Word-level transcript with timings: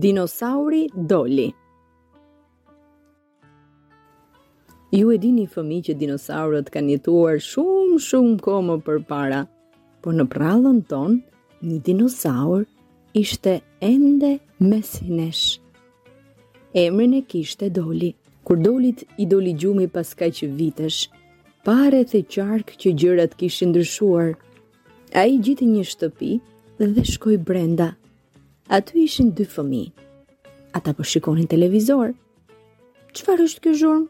Dinosauri 0.00 0.86
doli. 1.08 1.46
Ju 4.96 5.06
e 5.12 5.18
dini 5.22 5.42
fëmi 5.52 5.80
që 5.88 5.92
dinosaurët 6.00 6.70
kanë 6.72 6.94
jetuar 6.94 7.36
shumë 7.48 7.98
shumë 8.06 8.38
komo 8.46 8.78
për 8.86 9.02
para, 9.10 9.42
por 10.00 10.16
në 10.16 10.24
prallën 10.32 10.78
ton, 10.92 11.18
një 11.68 11.82
dinosaur 11.90 12.64
ishte 13.20 13.58
ende 13.90 14.30
mesinesh. 14.70 15.42
Emrin 16.84 17.18
e 17.20 17.20
kishte 17.34 17.68
doli. 17.76 18.14
Kur 18.46 18.56
dolit 18.64 19.04
i 19.20 19.28
doli 19.28 19.52
gjumi 19.60 19.90
pas 19.92 20.14
që 20.16 20.48
vitesh, 20.56 21.00
pare 21.66 22.00
të 22.08 22.24
qarkë 22.38 22.80
që 22.82 22.96
gjërat 23.02 23.36
kishë 23.42 23.68
ndryshuar. 23.68 24.32
A 25.20 25.28
i 25.28 25.36
gjithi 25.44 25.68
një 25.76 25.84
shtëpi 25.92 26.32
dhe 26.80 27.10
shkoj 27.14 27.36
brenda 27.50 27.96
aty 28.70 29.02
ishin 29.04 29.32
dy 29.36 29.44
fëmi. 29.54 29.82
Ata 30.76 30.90
po 30.96 31.02
shikonin 31.10 31.48
televizor. 31.52 32.08
Qëfar 33.14 33.42
është 33.44 33.60
kjo 33.64 33.72
zhurm? 33.80 34.04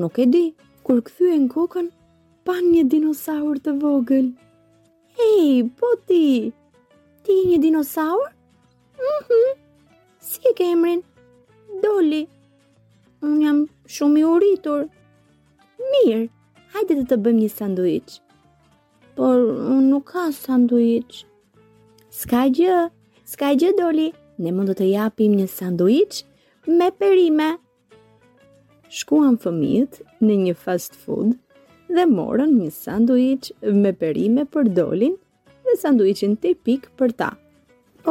Nuk 0.00 0.14
e 0.20 0.26
di, 0.34 0.42
kur 0.84 0.98
e 1.00 1.38
në 1.40 1.46
kokën, 1.54 1.86
pan 2.44 2.64
një 2.74 2.82
dinosaur 2.92 3.56
të 3.64 3.70
vogël. 3.80 4.28
Hej, 5.18 5.70
po 5.80 5.88
ti, 6.06 6.52
ti 7.24 7.34
një 7.50 7.58
dinosaur? 7.64 8.28
Mhm, 9.10 9.32
mm 9.40 9.58
si 10.30 10.40
e 10.48 10.52
ke 10.54 10.64
emrin? 10.72 11.00
Doli, 11.82 12.22
unë 13.24 13.38
jam 13.44 13.58
shumë 13.94 14.18
i 14.20 14.24
uritur. 14.30 14.84
Mirë, 15.90 16.20
hajde 16.76 16.98
të 17.00 17.06
të 17.10 17.16
bëm 17.24 17.40
një 17.40 17.48
sanduic. 17.50 18.18
Por, 19.16 19.40
unë 19.40 19.88
nuk 19.88 20.06
ka 20.12 20.28
sanduic. 20.36 21.22
Ska 22.20 22.44
gjë, 22.52 22.76
Ska 23.30 23.52
gjë 23.54 23.76
doli, 23.78 24.08
ne 24.42 24.50
mund 24.50 24.72
të 24.72 24.74
të 24.80 24.86
japim 24.90 25.36
një 25.38 25.44
sanduic 25.52 26.16
me 26.78 26.88
perime. 27.02 27.44
Shkuam 29.00 29.36
fëmijët 29.44 30.00
në 30.26 30.38
një 30.40 30.54
fast 30.64 30.96
food 31.04 31.36
dhe 31.98 32.06
morën 32.14 32.50
një 32.56 32.70
sanduic 32.78 33.50
me 33.84 33.92
perime 34.00 34.44
për 34.56 34.70
dolin 34.80 35.14
dhe 35.68 35.74
sanduicin 35.82 36.34
tipik 36.46 36.88
për 36.98 37.14
ta. 37.22 37.28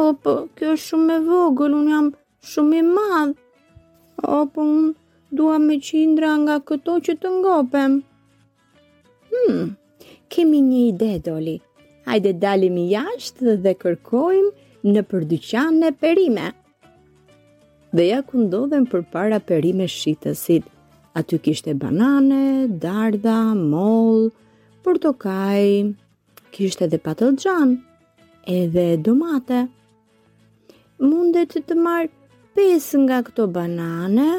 O, 0.04 0.06
po, 0.24 0.34
kjo 0.56 0.72
është 0.78 0.86
shumë 0.86 1.18
e 1.18 1.22
vogël, 1.28 1.76
unë 1.82 1.92
jam 1.92 2.08
shumë 2.54 2.80
i 2.80 2.86
madhë. 2.88 3.36
O, 4.38 4.40
po, 4.54 4.64
unë 4.64 4.94
dua 5.42 5.60
me 5.66 5.76
qindra 5.90 6.32
nga 6.46 6.56
këto 6.70 6.96
që 7.10 7.18
të 7.20 7.34
ngopem. 7.36 8.00
Hmm, 9.36 9.68
kemi 10.32 10.64
një 10.72 10.80
ide, 10.88 11.12
doli. 11.28 11.58
Hajde 12.08 12.34
dalim 12.46 12.80
i 12.80 12.88
jashtë 12.96 13.60
dhe 13.68 13.76
kërkojmë 13.84 14.56
në 14.84 15.02
përdyqan 15.10 15.78
në 15.82 15.90
perime. 16.00 16.48
Dhe 17.92 18.06
ja 18.12 18.20
ku 18.24 18.38
ndodhen 18.40 18.86
për 18.88 19.04
para 19.12 19.40
perime 19.42 19.86
shqitësit, 19.90 20.64
aty 21.18 21.38
kishte 21.42 21.74
banane, 21.82 22.68
darda, 22.80 23.38
mol, 23.56 24.28
portokaj, 24.86 25.90
kishte 26.54 26.88
dhe 26.92 26.98
patel 26.98 27.36
edhe 28.46 28.96
domate. 29.04 29.64
Munde 31.00 31.44
të 31.48 31.64
të 31.68 31.74
marrë 31.76 32.10
5 32.58 33.04
nga 33.04 33.18
këto 33.26 33.48
banane, 33.56 34.30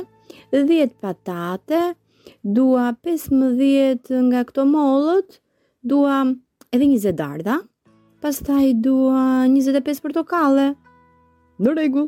10 0.54 0.90
patate, 1.02 1.94
dua 2.44 2.90
15 3.06 4.22
nga 4.30 4.42
këto 4.50 4.66
molët, 4.68 5.40
dua 5.84 6.24
edhe 6.72 6.86
20 6.94 7.14
darda, 7.22 7.60
Pastaj 8.22 8.72
dua 8.86 9.48
25 9.50 10.00
portokale. 10.06 10.66
Në 11.58 11.72
rregull. 11.74 12.06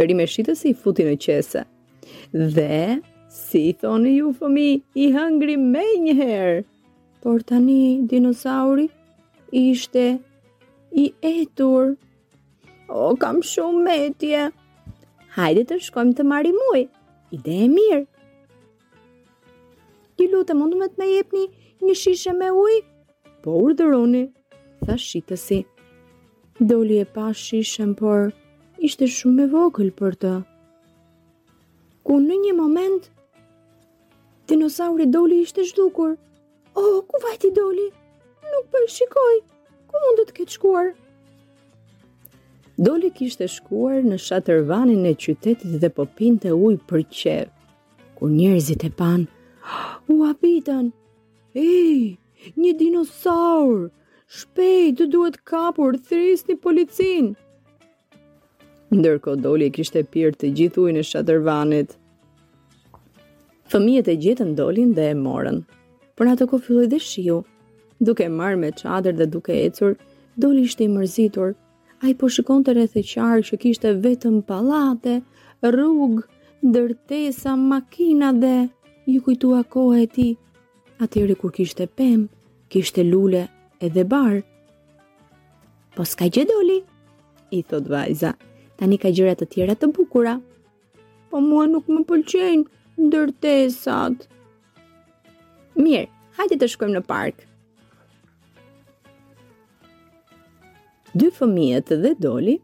Peri 0.00 0.16
me 0.16 0.24
si 0.26 0.46
i 0.70 0.72
futi 0.72 1.04
në 1.04 1.18
qese. 1.24 1.64
Dhe, 2.54 3.00
si 3.28 3.60
i 3.68 3.74
thoni 3.82 4.14
ju 4.16 4.32
fëmi, 4.40 4.70
i 4.96 5.10
hëngri 5.16 5.56
me 5.60 5.84
njëherë. 6.06 6.64
Por 7.20 7.42
tani, 7.50 7.98
dinosauri, 8.08 8.88
ishte 9.52 10.06
i 10.96 11.10
etur. 11.20 11.92
O, 12.88 13.12
kam 13.16 13.42
shumë 13.44 13.84
metje. 13.90 14.46
Hajde 15.36 15.66
të 15.68 15.82
shkojmë 15.88 16.16
të 16.18 16.26
marimuj. 16.32 16.86
Ide 17.36 17.58
e 17.66 17.68
mirë 17.76 18.06
lutë, 20.32 20.54
mundu 20.56 20.78
me 20.80 20.88
të 20.90 21.00
me 21.02 21.08
jepni 21.14 21.44
një 21.84 21.96
shishe 22.02 22.32
me 22.36 22.48
uj? 22.62 22.80
Po 23.42 23.54
urderoni, 23.64 24.24
tha 24.84 24.96
shitësi. 25.04 25.60
Doli 26.70 26.98
e 27.02 27.06
pa 27.14 27.30
shishem, 27.42 27.94
por 28.00 28.30
ishte 28.88 29.06
shumë 29.18 29.46
e 29.46 29.50
vogël 29.54 29.88
për 30.00 30.18
të. 30.24 30.32
Ku 32.06 32.18
në 32.20 32.36
një 32.44 32.54
moment, 32.58 33.08
dinosauri 34.50 35.06
doli 35.14 35.40
ishte 35.44 35.64
shdukur. 35.70 36.14
Oh, 36.80 36.96
ku 37.08 37.20
vajti 37.24 37.50
doli? 37.56 37.88
Nuk 38.52 38.68
për 38.72 38.84
po 38.86 38.94
shikoj, 38.96 39.36
ku 39.88 40.04
mund 40.04 40.20
të 40.20 40.28
të 40.28 40.36
këtë 40.38 40.56
shkuar? 40.58 40.92
Doli 42.80 43.10
kishte 43.16 43.44
shkuar 43.52 43.98
në 44.08 44.16
shatërvanin 44.26 45.02
e 45.10 45.14
qytetit 45.24 45.76
dhe 45.82 45.90
popin 45.92 46.38
të 46.40 46.54
uj 46.56 46.76
për 46.88 47.02
qef, 47.18 47.48
ku 48.16 48.28
njerëzit 48.36 48.86
e 48.88 48.90
panë. 49.00 49.28
U 50.08 50.22
apitan. 50.24 50.92
Ej, 51.54 52.16
një 52.56 52.72
dinosaur. 52.80 53.88
Shpejt, 54.30 54.94
të 55.00 55.06
duhet 55.12 55.36
kapur, 55.48 55.96
thris 56.06 56.44
një 56.48 56.56
policin. 56.64 57.32
Ndërko 58.94 59.36
doli 59.44 59.68
e 59.70 59.74
kishte 59.74 60.02
pirë 60.12 60.36
të 60.40 60.52
i 60.88 60.94
në 60.96 61.02
shatërvanit. 61.10 61.96
Fëmijet 63.70 64.08
e 64.10 64.16
në 64.18 64.54
dolin 64.58 64.92
dhe 64.94 65.10
e 65.10 65.14
morën. 65.14 65.60
Por 66.16 66.26
ato 66.28 66.46
ko 66.50 66.58
filloj 66.58 66.88
dhe 66.92 66.98
shiu, 66.98 67.38
duke 68.00 68.26
marrë 68.28 68.58
me 68.62 68.70
qadrë 68.80 69.16
dhe 69.18 69.26
duke 69.34 69.52
ecur, 69.66 69.94
doli 70.36 70.62
ishte 70.66 70.84
i 70.84 70.88
mërzitur. 70.88 71.54
A 72.02 72.08
i 72.10 72.14
po 72.14 72.26
shikon 72.28 72.64
të 72.64 72.74
rethe 72.76 73.02
qarë 73.12 73.44
që 73.48 73.58
kishte 73.62 73.92
vetëm 74.06 74.42
palate, 74.48 75.20
rrugë, 75.66 76.24
dërtesa, 76.74 77.54
makina 77.56 78.32
dhe 78.42 78.68
ju 79.06 79.20
kujtua 79.22 79.62
koha 79.64 79.98
e 80.00 80.06
ti, 80.06 80.36
atyri 81.00 81.34
kur 81.38 81.50
kishte 81.52 81.86
pem, 81.86 82.28
kishte 82.68 83.04
lule 83.04 83.48
edhe 83.80 84.04
barë. 84.04 84.42
Po 85.96 86.04
s'ka 86.04 86.28
gjë 86.28 86.44
doli, 86.48 86.78
i 87.50 87.62
thot 87.62 87.88
vajza, 87.88 88.34
tani 88.78 88.98
ka 89.00 89.10
gjërat 89.10 89.40
të 89.42 89.48
tjera 89.52 89.74
të 89.74 89.90
bukura. 89.96 90.36
Po 91.30 91.40
mua 91.40 91.64
nuk 91.66 91.88
më 91.90 92.02
pëlqenjë, 92.08 92.64
ndërtesat. 93.00 94.26
Mirë, 95.80 96.08
hajde 96.38 96.58
të 96.60 96.68
shkojmë 96.74 96.96
në 96.98 97.04
park. 97.10 97.46
Dy 101.10 101.26
fëmijët 101.34 101.90
dhe 102.04 102.12
doli 102.22 102.58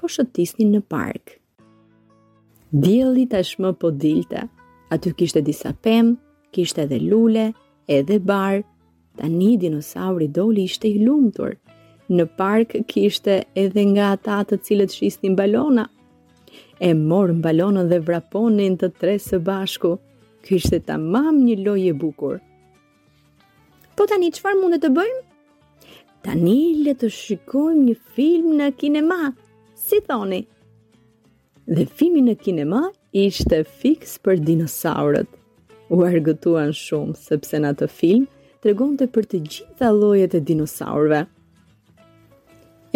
po 0.00 0.08
shëtisni 0.10 0.66
në 0.72 0.80
park. 0.90 1.36
Djeli 2.74 3.22
tashmë 3.30 3.70
po 3.78 3.92
dilte 3.94 4.48
aty 4.94 5.12
kishte 5.18 5.40
disa 5.42 5.72
pem, 5.82 6.16
kishte 6.54 6.80
edhe 6.84 6.98
lule, 7.10 7.46
edhe 7.98 8.16
bar, 8.30 8.60
tani 9.18 9.56
dinosauri 9.58 10.28
doli 10.38 10.64
ishte 10.70 10.88
i 10.90 10.98
lumtur. 11.06 11.56
Në 12.16 12.24
park 12.38 12.74
kishte 12.92 13.38
edhe 13.62 13.82
nga 13.92 14.10
ata 14.16 14.40
të 14.48 14.58
cilët 14.66 14.92
shisnin 14.98 15.36
balona. 15.40 15.86
E 16.88 16.90
morën 17.10 17.40
balonën 17.44 17.88
dhe 17.92 18.00
vraponin 18.06 18.74
të 18.80 18.92
tre 19.00 19.14
së 19.28 19.38
bashku. 19.46 19.94
Kishte 20.44 20.80
ta 20.86 20.98
mam 21.00 21.38
një 21.46 21.54
loje 21.64 21.92
bukur. 22.02 22.36
Po 23.96 24.04
tani 24.10 24.28
qëfar 24.34 24.58
mundet 24.60 24.82
të 24.84 24.90
bëjmë? 24.98 25.22
Tani 26.24 26.58
le 26.84 26.92
të 27.00 27.08
shikojmë 27.18 27.82
një 27.88 27.94
film 28.16 28.52
në 28.60 28.68
kinema, 28.80 29.18
si 29.86 30.00
thoni 30.08 30.42
dhe 31.72 31.84
filmin 31.96 32.26
në 32.28 32.34
kinema 32.44 32.80
ishte 33.16 33.62
fix 33.80 34.18
për 34.24 34.40
dinosaurët. 34.44 35.28
U 35.92 36.02
argëtuan 36.04 36.72
shumë, 36.76 37.16
sepse 37.16 37.60
në 37.60 37.70
të 37.80 37.88
film 37.92 38.26
të 38.64 38.72
të 38.98 39.06
për 39.12 39.24
të 39.30 39.38
gjitha 39.44 39.88
lojet 39.92 40.34
e 40.34 40.40
dinosaurëve. 40.48 41.22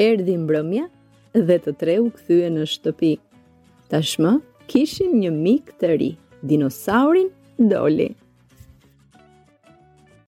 Erdi 0.00 0.36
mbrëmja 0.40 0.86
dhe 1.34 1.56
të 1.64 1.74
tre 1.80 1.98
u 2.00 2.06
këthyë 2.16 2.48
në 2.54 2.64
shtëpi. 2.72 3.12
Tashmë, 3.92 4.36
kishin 4.72 5.18
një 5.20 5.32
mik 5.36 5.74
të 5.80 5.92
ri, 6.00 6.10
dinosaurin 6.40 7.28
doli. 7.72 8.10